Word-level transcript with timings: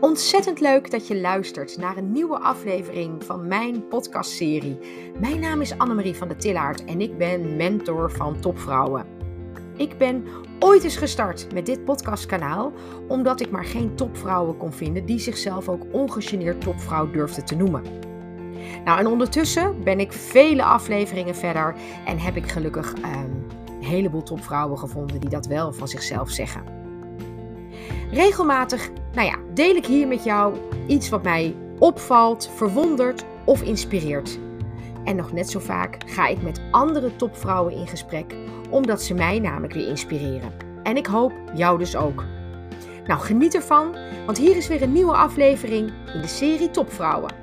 Ontzettend 0.00 0.60
leuk 0.60 0.90
dat 0.90 1.06
je 1.06 1.20
luistert 1.20 1.76
naar 1.76 1.96
een 1.96 2.12
nieuwe 2.12 2.38
aflevering 2.38 3.24
van 3.24 3.48
mijn 3.48 3.88
podcastserie. 3.88 4.78
Mijn 5.18 5.40
naam 5.40 5.60
is 5.60 5.78
Annemarie 5.78 6.14
van 6.14 6.28
der 6.28 6.36
Tillaert 6.36 6.84
en 6.84 7.00
ik 7.00 7.18
ben 7.18 7.56
mentor 7.56 8.10
van 8.10 8.40
topvrouwen. 8.40 9.06
Ik 9.76 9.98
ben 9.98 10.24
ooit 10.58 10.84
eens 10.84 10.96
gestart 10.96 11.52
met 11.52 11.66
dit 11.66 11.84
podcastkanaal 11.84 12.72
omdat 13.08 13.40
ik 13.40 13.50
maar 13.50 13.64
geen 13.64 13.94
topvrouwen 13.94 14.56
kon 14.56 14.72
vinden 14.72 15.06
die 15.06 15.18
zichzelf 15.18 15.68
ook 15.68 15.82
ongegeneerd 15.92 16.60
topvrouw 16.60 17.10
durfden 17.10 17.44
te 17.44 17.56
noemen. 17.56 17.82
Nou, 18.84 18.98
en 18.98 19.06
ondertussen 19.06 19.84
ben 19.84 20.00
ik 20.00 20.12
vele 20.12 20.62
afleveringen 20.62 21.36
verder 21.36 21.74
en 22.06 22.18
heb 22.18 22.36
ik 22.36 22.48
gelukkig 22.50 22.94
ehm, 22.94 23.30
een 23.66 23.84
heleboel 23.84 24.22
topvrouwen 24.22 24.78
gevonden 24.78 25.20
die 25.20 25.30
dat 25.30 25.46
wel 25.46 25.72
van 25.72 25.88
zichzelf 25.88 26.30
zeggen. 26.30 26.62
Regelmatig, 28.10 28.90
deel 29.60 29.74
ik 29.74 29.86
hier 29.86 30.08
met 30.08 30.24
jou 30.24 30.56
iets 30.86 31.08
wat 31.08 31.22
mij 31.22 31.56
opvalt, 31.78 32.50
verwondert 32.54 33.24
of 33.44 33.62
inspireert. 33.62 34.38
En 35.04 35.16
nog 35.16 35.32
net 35.32 35.50
zo 35.50 35.58
vaak 35.58 36.10
ga 36.10 36.26
ik 36.26 36.42
met 36.42 36.60
andere 36.70 37.16
topvrouwen 37.16 37.74
in 37.74 37.86
gesprek, 37.86 38.34
omdat 38.70 39.02
ze 39.02 39.14
mij 39.14 39.38
namelijk 39.38 39.72
weer 39.72 39.88
inspireren. 39.88 40.52
En 40.82 40.96
ik 40.96 41.06
hoop 41.06 41.32
jou 41.54 41.78
dus 41.78 41.96
ook. 41.96 42.24
Nou, 43.06 43.20
geniet 43.20 43.54
ervan, 43.54 43.96
want 44.26 44.38
hier 44.38 44.56
is 44.56 44.68
weer 44.68 44.82
een 44.82 44.92
nieuwe 44.92 45.16
aflevering 45.16 45.92
in 46.14 46.20
de 46.20 46.28
serie 46.28 46.70
Topvrouwen. 46.70 47.34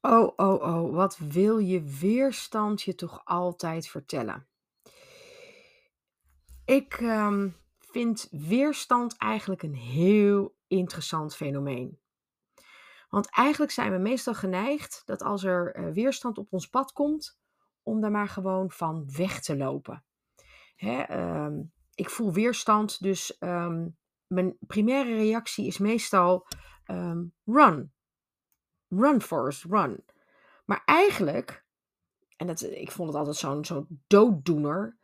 Oh, 0.00 0.32
oh, 0.36 0.62
oh, 0.62 0.94
wat 0.94 1.18
wil 1.18 1.58
je 1.58 1.82
weerstand 2.00 2.82
je 2.82 2.94
toch 2.94 3.20
altijd 3.24 3.88
vertellen? 3.88 4.49
Ik 6.70 6.94
ehm, 6.94 7.48
vind 7.78 8.28
weerstand 8.30 9.16
eigenlijk 9.16 9.62
een 9.62 9.74
heel 9.74 10.56
interessant 10.66 11.36
fenomeen. 11.36 11.98
Want 13.08 13.30
eigenlijk 13.30 13.72
zijn 13.72 13.92
we 13.92 13.98
meestal 13.98 14.34
geneigd 14.34 15.02
dat 15.04 15.22
als 15.22 15.44
er 15.44 15.76
uh, 15.76 15.92
weerstand 15.92 16.38
op 16.38 16.52
ons 16.52 16.68
pad 16.68 16.92
komt, 16.92 17.40
om 17.82 18.00
daar 18.00 18.10
maar 18.10 18.28
gewoon 18.28 18.70
van 18.70 19.12
weg 19.16 19.40
te 19.40 19.56
lopen. 19.56 20.04
Hè, 20.76 21.00
ehm, 21.00 21.62
ik 21.94 22.10
voel 22.10 22.32
weerstand, 22.32 23.02
dus 23.02 23.38
ehm, 23.38 23.88
mijn 24.26 24.56
primaire 24.66 25.14
reactie 25.14 25.66
is 25.66 25.78
meestal 25.78 26.46
run. 27.44 27.92
Run, 28.88 29.22
Forest, 29.22 29.64
run. 29.64 30.04
Maar 30.64 30.82
eigenlijk, 30.84 31.64
en 32.36 32.46
dat, 32.46 32.62
ik 32.62 32.90
vond 32.90 33.08
het 33.08 33.18
altijd 33.18 33.66
zo'n 33.66 34.02
dooddoener, 34.06 34.99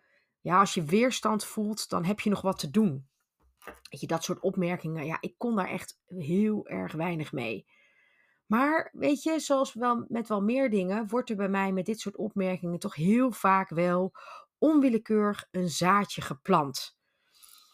ja, 0.47 0.59
als 0.59 0.75
je 0.75 0.85
weerstand 0.85 1.45
voelt, 1.45 1.89
dan 1.89 2.05
heb 2.05 2.21
je 2.21 2.31
nog 2.31 2.41
wat 2.41 2.59
te 2.59 2.71
doen. 2.71 3.09
Weet 3.65 4.01
je, 4.01 4.07
dat 4.07 4.25
soort 4.25 4.41
opmerkingen, 4.41 5.07
ja, 5.07 5.19
ik 5.21 5.35
kon 5.39 5.57
daar 5.57 5.69
echt 5.69 6.01
heel 6.07 6.67
erg 6.67 6.93
weinig 6.93 7.33
mee. 7.33 7.67
Maar 8.47 8.91
weet 8.93 9.23
je, 9.23 9.41
zoals 9.41 9.75
wel 9.75 10.05
met 10.09 10.29
wel 10.29 10.43
meer 10.43 10.71
dingen, 10.71 11.09
wordt 11.09 11.31
er 11.31 11.37
bij 11.37 11.49
mij 11.49 11.73
met 11.73 11.87
dit 11.87 12.01
soort 12.01 12.17
opmerkingen 12.17 12.79
toch 12.79 12.95
heel 12.95 13.33
vaak 13.33 13.69
wel 13.69 14.13
onwillekeurig 14.59 15.49
een 15.51 15.69
zaadje 15.69 16.21
geplant. 16.21 16.99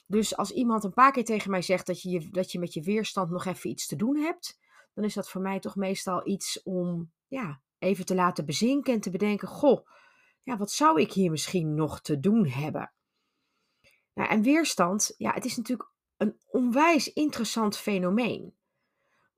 Dus 0.06 0.36
als 0.36 0.50
iemand 0.50 0.84
een 0.84 0.94
paar 0.94 1.12
keer 1.12 1.24
tegen 1.24 1.50
mij 1.50 1.62
zegt 1.62 1.86
dat 1.86 2.02
je, 2.02 2.30
dat 2.30 2.52
je 2.52 2.58
met 2.58 2.74
je 2.74 2.82
weerstand 2.82 3.30
nog 3.30 3.44
even 3.44 3.70
iets 3.70 3.86
te 3.86 3.96
doen 3.96 4.16
hebt, 4.16 4.58
dan 4.94 5.04
is 5.04 5.14
dat 5.14 5.30
voor 5.30 5.40
mij 5.40 5.60
toch 5.60 5.76
meestal 5.76 6.28
iets 6.28 6.62
om 6.62 7.12
ja, 7.28 7.60
even 7.78 8.04
te 8.04 8.14
laten 8.14 8.46
bezinken 8.46 8.94
en 8.94 9.00
te 9.00 9.10
bedenken: 9.10 9.48
Goh, 9.48 9.86
ja, 10.42 10.56
wat 10.56 10.70
zou 10.70 11.00
ik 11.00 11.12
hier 11.12 11.30
misschien 11.30 11.74
nog 11.74 12.00
te 12.00 12.20
doen 12.20 12.46
hebben? 12.46 12.92
Nou, 14.14 14.28
en 14.28 14.42
weerstand, 14.42 15.14
ja, 15.16 15.32
het 15.32 15.44
is 15.44 15.56
natuurlijk 15.56 15.90
een 16.16 16.40
onwijs 16.46 17.12
interessant 17.12 17.76
fenomeen. 17.76 18.56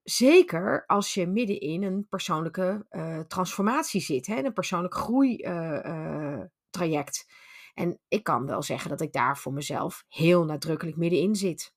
Zeker 0.03 0.87
als 0.87 1.15
je 1.15 1.27
midden 1.27 1.61
in 1.61 1.83
een 1.83 2.07
persoonlijke 2.09 2.87
uh, 2.91 3.21
transformatie 3.21 4.01
zit, 4.01 4.27
hè, 4.27 4.45
een 4.45 4.53
persoonlijk 4.53 4.95
groeitraject. 4.95 7.25
Uh, 7.27 7.27
uh, 7.27 7.33
en 7.75 8.01
ik 8.09 8.25
kan 8.25 8.47
wel 8.47 8.63
zeggen 8.63 8.91
dat 8.91 9.01
ik 9.01 9.13
daar 9.13 9.39
voor 9.39 9.53
mezelf 9.53 10.05
heel 10.09 10.45
nadrukkelijk 10.45 10.97
middenin 10.97 11.35
zit. 11.35 11.75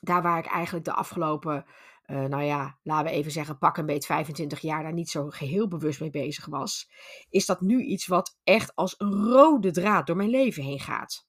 Daar 0.00 0.22
waar 0.22 0.38
ik 0.38 0.46
eigenlijk 0.46 0.84
de 0.84 0.92
afgelopen 0.92 1.66
uh, 2.06 2.24
nou 2.24 2.42
ja, 2.42 2.78
laten 2.82 3.06
we 3.06 3.10
even 3.10 3.32
zeggen, 3.32 3.58
pak 3.58 3.76
een 3.76 3.86
beet 3.86 4.06
25 4.06 4.60
jaar 4.60 4.82
daar 4.82 4.92
niet 4.92 5.10
zo 5.10 5.30
geheel 5.30 5.68
bewust 5.68 6.00
mee 6.00 6.10
bezig 6.10 6.46
was, 6.46 6.90
is 7.30 7.46
dat 7.46 7.60
nu 7.60 7.82
iets 7.82 8.06
wat 8.06 8.36
echt 8.44 8.74
als 8.74 8.94
een 8.98 9.12
rode 9.12 9.70
draad 9.70 10.06
door 10.06 10.16
mijn 10.16 10.30
leven 10.30 10.62
heen 10.62 10.80
gaat. 10.80 11.26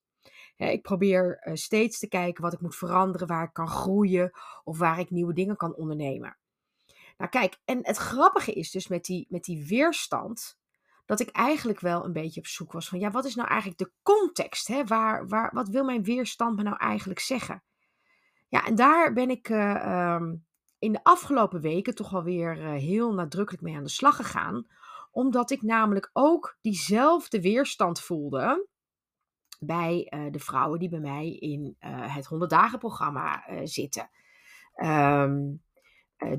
ik 0.55 0.81
probeer 0.81 1.41
uh, 1.43 1.55
steeds 1.55 1.99
te 1.99 2.07
kijken 2.07 2.43
wat 2.43 2.53
ik 2.53 2.61
moet 2.61 2.75
veranderen, 2.75 3.27
waar 3.27 3.43
ik 3.43 3.53
kan 3.53 3.67
groeien 3.67 4.31
of 4.63 4.77
waar 4.77 4.99
ik 4.99 5.09
nieuwe 5.09 5.33
dingen 5.33 5.55
kan 5.55 5.75
ondernemen. 5.75 6.37
Nou 7.17 7.29
kijk, 7.29 7.59
en 7.65 7.79
het 7.81 7.97
grappige 7.97 8.53
is 8.53 8.71
dus 8.71 8.87
met 8.87 9.05
die, 9.05 9.25
met 9.29 9.43
die 9.43 9.65
weerstand, 9.67 10.57
dat 11.05 11.19
ik 11.19 11.29
eigenlijk 11.29 11.79
wel 11.79 12.05
een 12.05 12.13
beetje 12.13 12.39
op 12.39 12.47
zoek 12.47 12.71
was 12.71 12.89
van, 12.89 12.99
ja, 12.99 13.11
wat 13.11 13.25
is 13.25 13.35
nou 13.35 13.47
eigenlijk 13.47 13.79
de 13.79 13.91
context? 14.03 14.67
Hè? 14.67 14.85
Waar, 14.85 15.27
waar, 15.27 15.51
wat 15.53 15.69
wil 15.69 15.83
mijn 15.83 16.03
weerstand 16.03 16.55
me 16.55 16.63
nou 16.63 16.77
eigenlijk 16.77 17.19
zeggen? 17.19 17.63
Ja, 18.47 18.65
en 18.65 18.75
daar 18.75 19.13
ben 19.13 19.29
ik 19.29 19.49
uh, 19.49 20.15
um, 20.15 20.46
in 20.79 20.91
de 20.91 21.03
afgelopen 21.03 21.61
weken 21.61 21.95
toch 21.95 22.13
alweer 22.13 22.57
uh, 22.57 22.71
heel 22.71 23.13
nadrukkelijk 23.13 23.63
mee 23.63 23.75
aan 23.75 23.83
de 23.83 23.89
slag 23.89 24.15
gegaan. 24.15 24.67
Omdat 25.11 25.51
ik 25.51 25.61
namelijk 25.61 26.09
ook 26.13 26.57
diezelfde 26.61 27.41
weerstand 27.41 27.99
voelde 27.99 28.67
bij 29.59 30.11
uh, 30.13 30.31
de 30.31 30.39
vrouwen 30.39 30.79
die 30.79 30.89
bij 30.89 30.99
mij 30.99 31.29
in 31.29 31.75
uh, 31.79 32.15
het 32.15 32.25
100 32.25 32.51
dagen 32.51 32.79
programma 32.79 33.43
zitten. 33.63 34.09
Um, 34.75 35.65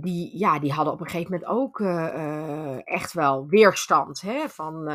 die, 0.00 0.38
ja, 0.38 0.58
die 0.58 0.72
hadden 0.72 0.92
op 0.92 1.00
een 1.00 1.08
gegeven 1.08 1.32
moment 1.32 1.50
ook 1.50 1.80
echt 2.84 3.12
wel 3.12 3.46
weerstand. 3.46 4.20
Hè, 4.20 4.48
van 4.48 4.88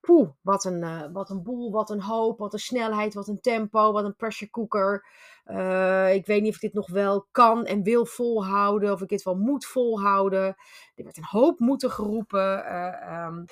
poeh, 0.00 0.30
wat 0.40 0.64
een, 0.64 0.82
uh, 0.82 1.06
wat 1.12 1.30
een 1.30 1.42
boel, 1.42 1.70
wat 1.70 1.90
een 1.90 2.02
hoop, 2.02 2.38
wat 2.38 2.52
een 2.52 2.58
snelheid, 2.58 3.14
wat 3.14 3.28
een 3.28 3.40
tempo, 3.40 3.92
wat 3.92 4.04
een 4.04 4.16
pressure 4.16 4.50
cooker. 4.50 5.06
Uh, 5.46 6.14
ik 6.14 6.26
weet 6.26 6.40
niet 6.42 6.50
of 6.50 6.54
ik 6.54 6.60
dit 6.60 6.72
nog 6.72 6.90
wel 6.90 7.26
kan 7.30 7.64
en 7.64 7.82
wil 7.82 8.06
volhouden, 8.06 8.92
of 8.92 9.02
ik 9.02 9.08
dit 9.08 9.22
wel 9.22 9.36
moet 9.36 9.66
volhouden. 9.66 10.46
Er 10.94 11.04
werd 11.04 11.16
een 11.16 11.24
hoop 11.24 11.58
moeten 11.58 11.90
geroepen. 11.90 12.58
Uh, 12.58 13.26
um, 13.26 13.44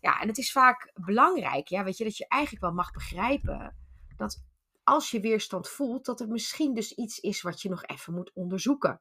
ja, 0.00 0.20
en 0.20 0.28
het 0.28 0.38
is 0.38 0.52
vaak 0.52 0.90
belangrijk, 0.94 1.68
ja, 1.68 1.84
weet 1.84 1.96
je, 1.96 2.04
dat 2.04 2.16
je 2.16 2.28
eigenlijk 2.28 2.62
wel 2.62 2.72
mag 2.72 2.90
begrijpen 2.90 3.76
dat 4.16 4.44
als 4.82 5.10
je 5.10 5.20
weerstand 5.20 5.68
voelt, 5.68 6.04
dat 6.04 6.20
er 6.20 6.28
misschien 6.28 6.74
dus 6.74 6.92
iets 6.92 7.18
is 7.18 7.42
wat 7.42 7.62
je 7.62 7.68
nog 7.68 7.84
even 7.84 8.14
moet 8.14 8.32
onderzoeken. 8.34 9.00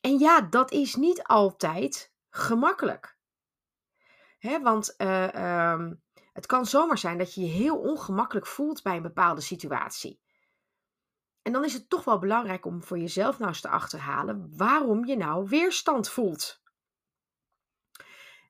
En 0.00 0.18
ja, 0.18 0.40
dat 0.40 0.70
is 0.70 0.94
niet 0.94 1.22
altijd 1.22 2.12
gemakkelijk. 2.28 3.18
Want 4.40 4.94
uh, 4.98 5.72
um, 5.72 6.02
het 6.32 6.46
kan 6.46 6.66
zomaar 6.66 6.98
zijn 6.98 7.18
dat 7.18 7.34
je 7.34 7.40
je 7.40 7.46
heel 7.46 7.78
ongemakkelijk 7.78 8.46
voelt 8.46 8.82
bij 8.82 8.96
een 8.96 9.02
bepaalde 9.02 9.40
situatie. 9.40 10.20
En 11.42 11.52
dan 11.52 11.64
is 11.64 11.72
het 11.72 11.88
toch 11.88 12.04
wel 12.04 12.18
belangrijk 12.18 12.66
om 12.66 12.82
voor 12.82 12.98
jezelf 12.98 13.38
nou 13.38 13.50
eens 13.50 13.60
te 13.60 13.68
achterhalen 13.68 14.56
waarom 14.56 15.04
je 15.04 15.16
nou 15.16 15.48
weerstand 15.48 16.08
voelt. 16.08 16.62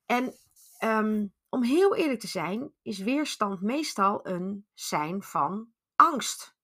En 0.07 0.35
um, 0.85 1.35
om 1.49 1.63
heel 1.63 1.95
eerlijk 1.97 2.21
te 2.21 2.27
zijn, 2.27 2.73
is 2.83 2.99
weerstand 2.99 3.61
meestal 3.61 4.27
een 4.27 4.67
zijn 4.75 5.23
van 5.23 5.73
angst. 5.97 6.57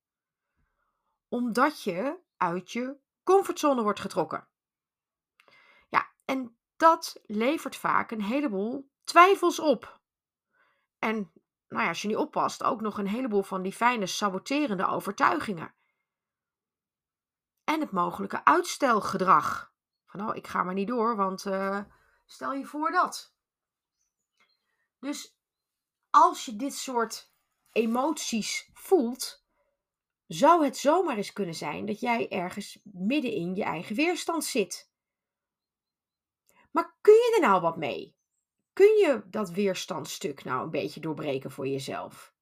Omdat 1.28 1.82
je 1.82 2.18
uit 2.36 2.72
je 2.72 2.96
comfortzone 3.22 3.82
wordt 3.82 4.00
getrokken. 4.00 4.48
Ja, 5.88 6.12
en 6.24 6.58
dat 6.76 7.20
levert 7.24 7.76
vaak 7.76 8.10
een 8.10 8.22
heleboel 8.22 8.90
twijfels 9.06 9.58
op. 9.58 10.00
En 10.98 11.32
nou 11.68 11.82
ja, 11.82 11.88
als 11.88 12.02
je 12.02 12.08
niet 12.08 12.16
oppast, 12.16 12.62
ook 12.62 12.80
nog 12.80 12.98
een 12.98 13.08
heleboel 13.08 13.42
van 13.42 13.62
die 13.62 13.72
fijne 13.72 14.06
saboterende 14.06 14.86
overtuigingen. 14.86 15.74
En 17.64 17.80
het 17.80 17.90
mogelijke 17.90 18.44
uitstelgedrag. 18.44 19.74
Van 20.06 20.28
oh, 20.28 20.36
ik 20.36 20.46
ga 20.46 20.62
maar 20.62 20.74
niet 20.74 20.88
door, 20.88 21.16
want 21.16 21.44
uh, 21.44 21.80
stel 22.26 22.52
je 22.52 22.64
voor 22.64 22.90
dat. 22.90 23.34
Dus 24.98 25.38
als 26.10 26.44
je 26.44 26.56
dit 26.56 26.74
soort 26.74 27.32
emoties 27.72 28.70
voelt, 28.72 29.44
zou 30.26 30.64
het 30.64 30.76
zomaar 30.76 31.16
eens 31.16 31.32
kunnen 31.32 31.54
zijn 31.54 31.86
dat 31.86 32.00
jij 32.00 32.30
ergens 32.30 32.80
midden 32.84 33.32
in 33.32 33.54
je 33.54 33.64
eigen 33.64 33.96
weerstand 33.96 34.44
zit. 34.44 34.90
Maar 36.70 36.96
kun 37.00 37.14
je 37.14 37.32
er 37.34 37.48
nou 37.48 37.60
wat 37.60 37.76
mee? 37.76 38.15
Kun 38.76 38.96
je 38.96 39.22
dat 39.26 39.50
weerstandstuk 39.50 40.44
nou 40.44 40.62
een 40.64 40.70
beetje 40.70 41.00
doorbreken 41.00 41.50
voor 41.50 41.66
jezelf? 41.66 42.34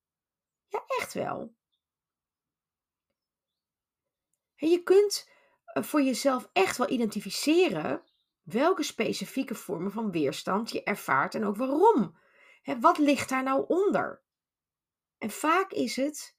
Ja, 0.66 0.84
echt 0.86 1.12
wel. 1.12 1.54
Je 4.54 4.82
kunt 4.82 5.30
eh, 5.64 5.82
voor 5.82 6.02
jezelf 6.02 6.48
echt 6.52 6.76
wel 6.76 6.90
identificeren 6.90 8.02
welke 8.42 8.82
specifieke 8.82 9.54
vormen 9.54 9.92
van 9.92 10.10
weerstand 10.10 10.70
je 10.70 10.82
ervaart 10.82 11.34
en 11.34 11.44
ook 11.44 11.56
waarom. 11.56 12.18
wat 12.80 12.98
ligt 12.98 13.28
daar 13.28 13.42
nou 13.42 13.64
onder? 13.68 14.22
En 15.18 15.30
vaak 15.30 15.70
is 15.70 15.96
het 15.96 16.33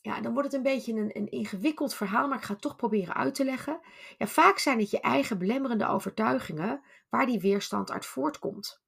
ja, 0.00 0.20
dan 0.20 0.32
wordt 0.32 0.52
het 0.52 0.56
een 0.56 0.72
beetje 0.72 0.92
een, 0.92 1.16
een 1.16 1.30
ingewikkeld 1.30 1.94
verhaal, 1.94 2.28
maar 2.28 2.38
ik 2.38 2.44
ga 2.44 2.52
het 2.52 2.62
toch 2.62 2.76
proberen 2.76 3.14
uit 3.14 3.34
te 3.34 3.44
leggen. 3.44 3.80
Ja, 4.18 4.26
vaak 4.26 4.58
zijn 4.58 4.78
het 4.78 4.90
je 4.90 5.00
eigen 5.00 5.38
belemmerende 5.38 5.86
overtuigingen 5.86 6.82
waar 7.08 7.26
die 7.26 7.40
weerstand 7.40 7.90
uit 7.90 8.06
voortkomt. 8.06 8.82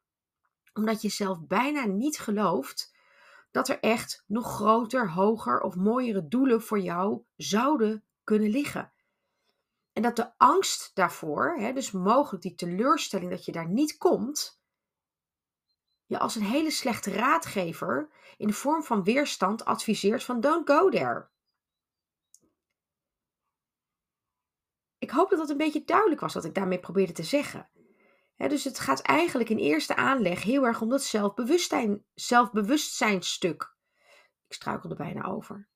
Omdat 0.72 1.02
je 1.02 1.08
zelf 1.08 1.46
bijna 1.46 1.86
niet 1.86 2.18
gelooft 2.18 2.94
dat 3.50 3.68
er 3.68 3.80
echt 3.80 4.24
nog 4.26 4.54
groter, 4.54 5.10
hoger 5.10 5.60
of 5.60 5.74
mooiere 5.74 6.28
doelen 6.28 6.62
voor 6.62 6.80
jou 6.80 7.22
zouden 7.36 8.04
kunnen 8.24 8.50
liggen. 8.50 8.92
En 9.92 10.02
dat 10.02 10.16
de 10.16 10.32
angst 10.36 10.90
daarvoor, 10.94 11.56
hè, 11.58 11.72
dus 11.72 11.90
mogelijk 11.90 12.42
die 12.42 12.54
teleurstelling 12.54 13.30
dat 13.30 13.44
je 13.44 13.52
daar 13.52 13.68
niet 13.68 13.96
komt, 13.96 14.59
je 16.10 16.18
als 16.18 16.34
een 16.34 16.42
hele 16.42 16.70
slechte 16.70 17.10
raadgever 17.10 18.10
in 18.36 18.46
de 18.46 18.52
vorm 18.52 18.82
van 18.82 19.04
weerstand 19.04 19.64
adviseert 19.64 20.24
van 20.24 20.40
don't 20.40 20.70
go 20.70 20.88
there. 20.88 21.28
Ik 24.98 25.10
hoop 25.10 25.30
dat 25.30 25.38
dat 25.38 25.50
een 25.50 25.56
beetje 25.56 25.84
duidelijk 25.84 26.20
was 26.20 26.34
wat 26.34 26.44
ik 26.44 26.54
daarmee 26.54 26.80
probeerde 26.80 27.12
te 27.12 27.22
zeggen. 27.22 27.70
dus 28.36 28.64
het 28.64 28.78
gaat 28.78 29.00
eigenlijk 29.00 29.50
in 29.50 29.58
eerste 29.58 29.96
aanleg 29.96 30.42
heel 30.42 30.64
erg 30.64 30.80
om 30.80 30.88
dat 30.88 31.02
zelfbewustzijn, 31.02 32.04
zelfbewustzijnstuk. 32.14 33.74
Ik 34.46 34.54
struikel 34.54 34.90
er 34.90 34.96
bijna 34.96 35.24
over. 35.24 35.68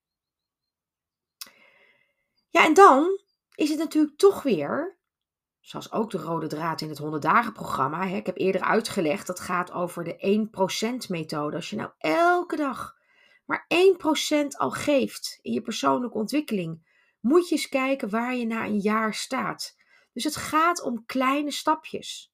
Ja, 2.48 2.64
en 2.64 2.74
dan 2.74 3.20
is 3.54 3.68
het 3.68 3.78
natuurlijk 3.78 4.16
toch 4.16 4.42
weer, 4.42 4.98
zoals 5.64 5.92
ook 5.92 6.10
de 6.10 6.18
rode 6.18 6.46
draad 6.46 6.80
in 6.80 6.88
het 6.88 6.98
100 6.98 7.22
dagen 7.22 7.52
programma. 7.52 8.06
Hè, 8.06 8.16
ik 8.16 8.26
heb 8.26 8.38
eerder 8.38 8.60
uitgelegd, 8.60 9.26
dat 9.26 9.40
gaat 9.40 9.72
over 9.72 10.04
de 10.04 10.48
1% 11.06 11.08
methode. 11.08 11.56
Als 11.56 11.70
je 11.70 11.76
nou 11.76 11.90
elke 11.98 12.56
dag 12.56 12.96
maar 13.44 13.66
1% 13.68 14.46
al 14.56 14.70
geeft 14.70 15.38
in 15.42 15.52
je 15.52 15.62
persoonlijke 15.62 16.18
ontwikkeling, 16.18 16.86
moet 17.20 17.48
je 17.48 17.54
eens 17.54 17.68
kijken 17.68 18.10
waar 18.10 18.34
je 18.34 18.46
na 18.46 18.64
een 18.64 18.78
jaar 18.78 19.14
staat. 19.14 19.76
Dus 20.12 20.24
het 20.24 20.36
gaat 20.36 20.82
om 20.82 21.06
kleine 21.06 21.50
stapjes. 21.50 22.32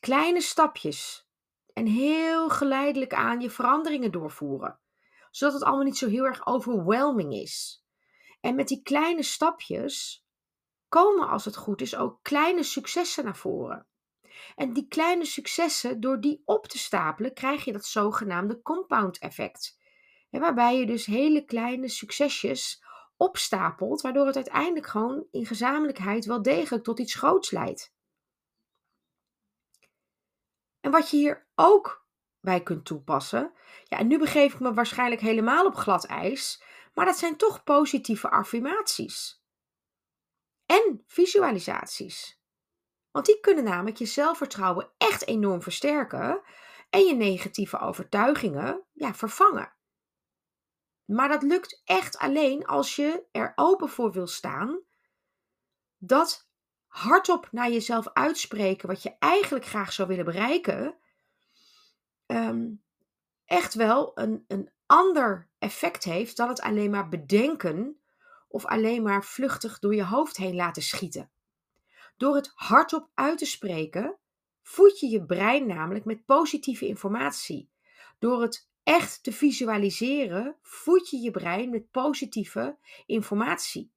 Kleine 0.00 0.40
stapjes. 0.40 1.28
En 1.72 1.86
heel 1.86 2.48
geleidelijk 2.48 3.14
aan 3.14 3.40
je 3.40 3.50
veranderingen 3.50 4.12
doorvoeren. 4.12 4.78
Zodat 5.30 5.54
het 5.54 5.62
allemaal 5.62 5.84
niet 5.84 5.98
zo 5.98 6.08
heel 6.08 6.24
erg 6.24 6.46
overwhelming 6.46 7.32
is. 7.34 7.84
En 8.40 8.54
met 8.54 8.68
die 8.68 8.82
kleine 8.82 9.22
stapjes 9.22 10.21
komen, 10.92 11.28
als 11.28 11.44
het 11.44 11.56
goed 11.56 11.80
is, 11.80 11.96
ook 11.96 12.18
kleine 12.22 12.62
successen 12.62 13.24
naar 13.24 13.36
voren. 13.36 13.86
En 14.56 14.72
die 14.72 14.88
kleine 14.88 15.24
successen, 15.24 16.00
door 16.00 16.20
die 16.20 16.42
op 16.44 16.66
te 16.66 16.78
stapelen, 16.78 17.34
krijg 17.34 17.64
je 17.64 17.72
dat 17.72 17.84
zogenaamde 17.84 18.62
compound 18.62 19.18
effect. 19.18 19.80
waarbij 20.30 20.78
je 20.78 20.86
dus 20.86 21.06
hele 21.06 21.44
kleine 21.44 21.88
succesjes 21.88 22.84
opstapelt, 23.16 24.00
waardoor 24.00 24.26
het 24.26 24.36
uiteindelijk 24.36 24.86
gewoon 24.86 25.26
in 25.30 25.46
gezamenlijkheid 25.46 26.24
wel 26.24 26.42
degelijk 26.42 26.84
tot 26.84 26.98
iets 26.98 27.14
groots 27.14 27.50
leidt. 27.50 27.94
En 30.80 30.90
wat 30.90 31.10
je 31.10 31.16
hier 31.16 31.46
ook 31.54 32.06
bij 32.40 32.62
kunt 32.62 32.84
toepassen, 32.84 33.52
ja, 33.84 33.98
en 33.98 34.06
nu 34.06 34.18
begeef 34.18 34.52
ik 34.54 34.60
me 34.60 34.74
waarschijnlijk 34.74 35.20
helemaal 35.20 35.66
op 35.66 35.74
glad 35.74 36.04
ijs, 36.04 36.62
maar 36.94 37.04
dat 37.04 37.18
zijn 37.18 37.36
toch 37.36 37.64
positieve 37.64 38.30
affirmaties. 38.30 39.41
En 40.66 41.02
visualisaties. 41.06 42.40
Want 43.10 43.26
die 43.26 43.40
kunnen 43.40 43.64
namelijk 43.64 43.96
je 43.96 44.06
zelfvertrouwen 44.06 44.92
echt 44.98 45.26
enorm 45.26 45.62
versterken 45.62 46.42
en 46.90 47.04
je 47.04 47.14
negatieve 47.14 47.78
overtuigingen 47.78 48.84
ja, 48.92 49.14
vervangen. 49.14 49.72
Maar 51.04 51.28
dat 51.28 51.42
lukt 51.42 51.82
echt 51.84 52.18
alleen 52.18 52.66
als 52.66 52.96
je 52.96 53.24
er 53.30 53.52
open 53.54 53.88
voor 53.88 54.12
wil 54.12 54.26
staan 54.26 54.82
dat 55.98 56.48
hardop 56.86 57.48
naar 57.50 57.70
jezelf 57.70 58.08
uitspreken 58.12 58.88
wat 58.88 59.02
je 59.02 59.16
eigenlijk 59.18 59.64
graag 59.64 59.92
zou 59.92 60.08
willen 60.08 60.24
bereiken, 60.24 60.98
ehm, 62.26 62.70
echt 63.44 63.74
wel 63.74 64.10
een, 64.14 64.44
een 64.48 64.72
ander 64.86 65.50
effect 65.58 66.04
heeft 66.04 66.36
dan 66.36 66.48
het 66.48 66.60
alleen 66.60 66.90
maar 66.90 67.08
bedenken 67.08 68.01
of 68.52 68.66
alleen 68.66 69.02
maar 69.02 69.24
vluchtig 69.24 69.78
door 69.78 69.94
je 69.94 70.04
hoofd 70.04 70.36
heen 70.36 70.54
laten 70.54 70.82
schieten. 70.82 71.30
Door 72.16 72.34
het 72.34 72.52
hardop 72.54 73.10
uit 73.14 73.38
te 73.38 73.44
spreken, 73.44 74.18
voed 74.62 75.00
je 75.00 75.08
je 75.08 75.24
brein 75.24 75.66
namelijk 75.66 76.04
met 76.04 76.24
positieve 76.24 76.86
informatie. 76.86 77.70
Door 78.18 78.42
het 78.42 78.68
echt 78.82 79.22
te 79.22 79.32
visualiseren, 79.32 80.56
voed 80.62 81.10
je 81.10 81.16
je 81.16 81.30
brein 81.30 81.70
met 81.70 81.90
positieve 81.90 82.76
informatie. 83.06 83.92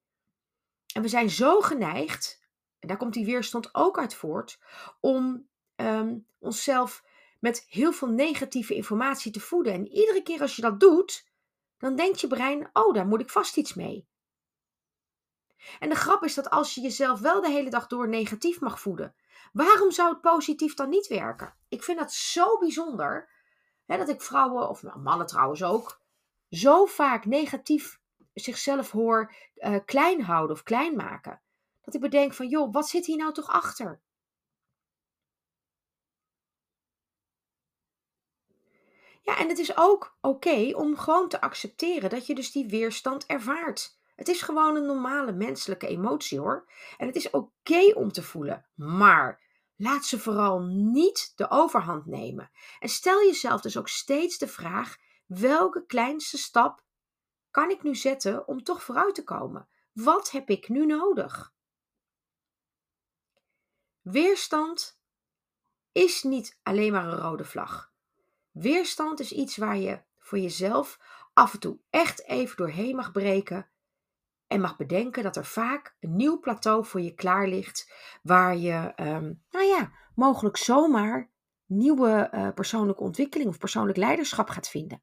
En 0.94 1.02
we 1.02 1.08
zijn 1.08 1.30
zo 1.30 1.60
geneigd, 1.60 2.42
en 2.78 2.88
daar 2.88 2.96
komt 2.96 3.14
die 3.14 3.24
weerstand 3.24 3.74
ook 3.74 3.98
uit 3.98 4.14
voort, 4.14 4.60
om 5.00 5.48
um, 5.76 6.26
onszelf 6.38 7.04
met 7.40 7.66
heel 7.68 7.92
veel 7.92 8.08
negatieve 8.08 8.74
informatie 8.74 9.32
te 9.32 9.40
voeden. 9.40 9.72
En 9.72 9.88
iedere 9.88 10.22
keer 10.22 10.40
als 10.40 10.56
je 10.56 10.62
dat 10.62 10.80
doet, 10.80 11.28
dan 11.78 11.96
denkt 11.96 12.20
je 12.20 12.26
brein: 12.26 12.70
oh, 12.72 12.94
daar 12.94 13.06
moet 13.06 13.20
ik 13.20 13.30
vast 13.30 13.56
iets 13.56 13.74
mee. 13.74 14.06
En 15.78 15.88
de 15.88 15.94
grap 15.94 16.24
is 16.24 16.34
dat 16.34 16.50
als 16.50 16.74
je 16.74 16.80
jezelf 16.80 17.20
wel 17.20 17.40
de 17.40 17.50
hele 17.50 17.70
dag 17.70 17.86
door 17.86 18.08
negatief 18.08 18.60
mag 18.60 18.80
voeden, 18.80 19.14
waarom 19.52 19.90
zou 19.90 20.08
het 20.08 20.20
positief 20.20 20.74
dan 20.74 20.88
niet 20.88 21.06
werken? 21.06 21.54
Ik 21.68 21.82
vind 21.82 21.98
dat 21.98 22.12
zo 22.12 22.58
bijzonder 22.58 23.28
Hè, 23.86 23.96
dat 23.96 24.08
ik 24.08 24.22
vrouwen, 24.22 24.68
of 24.68 24.82
nou, 24.82 24.98
mannen 24.98 25.26
trouwens 25.26 25.62
ook, 25.62 26.00
zo 26.50 26.84
vaak 26.84 27.24
negatief 27.24 28.00
zichzelf 28.34 28.90
hoor 28.90 29.34
uh, 29.54 29.76
klein 29.84 30.22
houden 30.22 30.56
of 30.56 30.62
klein 30.62 30.96
maken. 30.96 31.40
Dat 31.82 31.94
ik 31.94 32.00
bedenk 32.00 32.34
van, 32.34 32.48
joh, 32.48 32.72
wat 32.72 32.88
zit 32.88 33.06
hier 33.06 33.16
nou 33.16 33.32
toch 33.32 33.48
achter? 33.48 34.00
Ja, 39.22 39.38
en 39.38 39.48
het 39.48 39.58
is 39.58 39.76
ook 39.76 40.16
oké 40.20 40.72
om 40.74 40.96
gewoon 40.96 41.28
te 41.28 41.40
accepteren 41.40 42.10
dat 42.10 42.26
je 42.26 42.34
dus 42.34 42.52
die 42.52 42.68
weerstand 42.68 43.26
ervaart. 43.26 43.95
Het 44.16 44.28
is 44.28 44.42
gewoon 44.42 44.76
een 44.76 44.86
normale 44.86 45.32
menselijke 45.32 45.86
emotie 45.86 46.38
hoor. 46.38 46.68
En 46.96 47.06
het 47.06 47.16
is 47.16 47.30
oké 47.30 47.92
om 47.94 48.12
te 48.12 48.22
voelen. 48.22 48.66
Maar 48.74 49.44
Laat 49.76 50.04
ze 50.04 50.18
vooral 50.18 50.60
niet 50.62 51.32
de 51.36 51.50
overhand 51.50 52.06
nemen. 52.06 52.50
En 52.78 52.88
stel 52.88 53.24
jezelf 53.24 53.60
dus 53.60 53.76
ook 53.76 53.88
steeds 53.88 54.38
de 54.38 54.48
vraag: 54.48 54.96
welke 55.26 55.86
kleinste 55.86 56.38
stap 56.38 56.84
kan 57.50 57.70
ik 57.70 57.82
nu 57.82 57.94
zetten 57.94 58.48
om 58.48 58.62
toch 58.62 58.82
vooruit 58.82 59.14
te 59.14 59.24
komen? 59.24 59.68
Wat 59.92 60.30
heb 60.30 60.50
ik 60.50 60.68
nu 60.68 60.86
nodig? 60.86 61.54
Weerstand 64.00 65.00
is 65.92 66.22
niet 66.22 66.58
alleen 66.62 66.92
maar 66.92 67.04
een 67.04 67.18
rode 67.18 67.44
vlag. 67.44 67.92
Weerstand 68.50 69.20
is 69.20 69.32
iets 69.32 69.56
waar 69.56 69.76
je 69.76 70.02
voor 70.18 70.38
jezelf 70.38 70.98
af 71.32 71.52
en 71.52 71.60
toe 71.60 71.78
echt 71.90 72.24
even 72.24 72.56
doorheen 72.56 72.96
mag 72.96 73.12
breken 73.12 73.70
en 74.46 74.60
mag 74.60 74.76
bedenken 74.76 75.22
dat 75.22 75.36
er 75.36 75.46
vaak 75.46 75.96
een 76.00 76.16
nieuw 76.16 76.40
plateau 76.40 76.84
voor 76.84 77.00
je 77.00 77.14
klaar 77.14 77.48
ligt, 77.48 77.92
waar 78.22 78.56
je, 78.56 78.92
um, 78.96 79.44
nou 79.50 79.64
ja, 79.64 79.92
mogelijk 80.14 80.56
zomaar 80.56 81.30
nieuwe 81.66 82.30
uh, 82.34 82.52
persoonlijke 82.54 83.02
ontwikkeling 83.02 83.48
of 83.48 83.58
persoonlijk 83.58 83.98
leiderschap 83.98 84.48
gaat 84.48 84.68
vinden. 84.68 85.02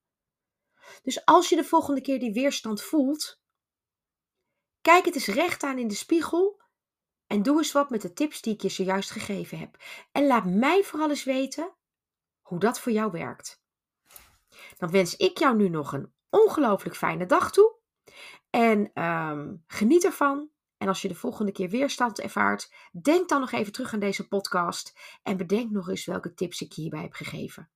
Dus 1.02 1.26
als 1.26 1.50
je 1.50 1.56
de 1.56 1.64
volgende 1.64 2.02
keer 2.02 2.20
die 2.20 2.34
weerstand 2.34 2.82
voelt, 2.82 3.42
kijk 4.82 5.06
het 5.06 5.16
eens 5.16 5.28
recht 5.28 5.64
aan 5.64 5.78
in 5.78 5.88
de 5.88 5.96
spiegel 5.96 6.62
en 7.28 7.44
doe 7.44 7.58
eens 7.58 7.72
wat 7.72 7.90
met 7.90 8.02
de 8.02 8.14
tips 8.14 8.42
die 8.42 8.54
ik 8.54 8.62
je 8.62 8.70
zojuist 8.70 9.12
gegeven 9.12 9.60
heb. 9.60 9.78
En 10.12 10.28
laat 10.28 10.46
mij 10.46 10.84
vooral 10.84 11.10
eens 11.10 11.24
weten 11.24 11.76
hoe 12.42 12.60
dat 12.60 12.80
voor 12.80 12.92
jou 12.92 13.12
werkt. 13.12 13.62
Dan 14.78 14.92
wens 14.92 15.16
ik 15.16 15.38
jou 15.38 15.56
nu 15.56 15.70
nog 15.70 15.94
een 15.94 16.14
ongelooflijk 16.30 16.96
fijne 16.96 17.26
dag 17.26 17.52
toe. 17.52 17.73
En 18.56 19.04
um, 19.04 19.64
geniet 19.68 20.06
ervan. 20.06 20.50
En 20.78 20.88
als 20.88 21.02
je 21.02 21.08
de 21.08 21.16
volgende 21.16 21.52
keer 21.52 21.70
weerstand 21.70 22.20
ervaart, 22.20 22.74
denk 23.02 23.30
dan 23.30 23.40
nog 23.40 23.52
even 23.52 23.72
terug 23.72 23.94
aan 23.94 24.00
deze 24.00 24.28
podcast 24.28 25.00
en 25.24 25.38
bedenk 25.38 25.72
nog 25.72 25.90
eens 25.90 26.06
welke 26.06 26.34
tips 26.34 26.62
ik 26.62 26.74
hierbij 26.74 27.02
heb 27.02 27.14
gegeven. 27.14 27.70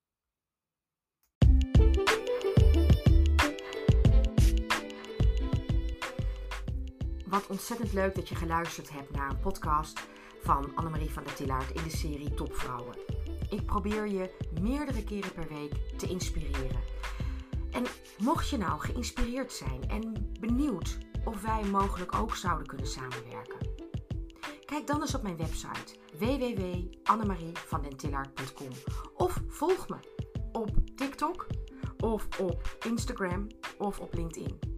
Wat 7.26 7.48
ontzettend 7.48 7.94
leuk 7.94 8.16
dat 8.16 8.30
je 8.30 8.36
geluisterd 8.36 8.90
hebt 8.90 9.12
naar 9.12 9.30
een 9.30 9.40
podcast 9.40 10.00
van 10.42 10.76
Annemarie 10.76 11.12
van 11.12 11.24
der 11.24 11.34
Tillaert 11.34 11.72
in 11.72 11.84
de 11.84 11.98
serie 11.98 12.34
Topvrouwen. 12.34 12.98
Ik 13.50 13.66
probeer 13.66 14.08
je 14.08 14.38
meerdere 14.62 15.04
keren 15.04 15.34
per 15.34 15.48
week 15.48 15.98
te 15.98 16.08
inspireren. 16.08 16.82
En 17.78 17.86
mocht 18.18 18.50
je 18.50 18.58
nou 18.58 18.80
geïnspireerd 18.80 19.54
zijn 19.54 19.90
en 19.90 20.32
benieuwd 20.40 20.98
of 21.26 21.42
wij 21.42 21.64
mogelijk 21.64 22.16
ook 22.16 22.36
zouden 22.36 22.68
kunnen 22.68 22.88
samenwerken, 22.88 23.58
kijk 24.66 24.88
dan 24.88 25.02
eens 25.02 25.16
op 25.16 25.22
mijn 25.22 25.38
website 25.38 25.96
www.annemarievandentillaert.com 26.18 28.70
of 29.14 29.42
volg 29.48 29.90
me 29.90 29.98
op 30.52 30.70
TikTok 30.96 31.48
of 32.00 32.28
op 32.40 32.78
Instagram 32.86 33.48
of 33.78 34.00
op 34.00 34.14
LinkedIn. 34.14 34.77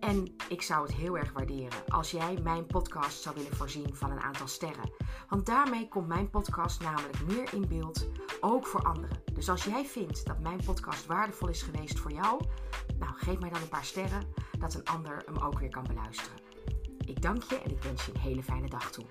En 0.00 0.34
ik 0.48 0.62
zou 0.62 0.82
het 0.86 0.94
heel 0.94 1.18
erg 1.18 1.32
waarderen 1.32 1.84
als 1.88 2.10
jij 2.10 2.38
mijn 2.42 2.66
podcast 2.66 3.22
zou 3.22 3.34
willen 3.34 3.56
voorzien 3.56 3.94
van 3.94 4.10
een 4.10 4.20
aantal 4.20 4.48
sterren. 4.48 4.92
Want 5.28 5.46
daarmee 5.46 5.88
komt 5.88 6.08
mijn 6.08 6.30
podcast 6.30 6.80
namelijk 6.80 7.26
meer 7.26 7.54
in 7.54 7.68
beeld, 7.68 8.08
ook 8.40 8.66
voor 8.66 8.82
anderen. 8.82 9.22
Dus 9.32 9.48
als 9.48 9.64
jij 9.64 9.84
vindt 9.84 10.26
dat 10.26 10.40
mijn 10.40 10.60
podcast 10.64 11.06
waardevol 11.06 11.48
is 11.48 11.62
geweest 11.62 11.98
voor 11.98 12.12
jou, 12.12 12.44
nou 12.98 13.12
geef 13.16 13.38
mij 13.38 13.50
dan 13.50 13.62
een 13.62 13.68
paar 13.68 13.84
sterren, 13.84 14.22
dat 14.58 14.74
een 14.74 14.84
ander 14.84 15.22
hem 15.26 15.36
ook 15.36 15.58
weer 15.58 15.70
kan 15.70 15.86
beluisteren. 15.86 16.38
Ik 17.06 17.22
dank 17.22 17.42
je 17.42 17.58
en 17.58 17.70
ik 17.70 17.82
wens 17.82 18.06
je 18.06 18.14
een 18.14 18.20
hele 18.20 18.42
fijne 18.42 18.68
dag 18.68 18.90
toe. 18.90 19.04